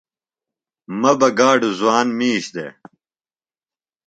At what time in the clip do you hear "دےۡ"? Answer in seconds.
2.53-2.71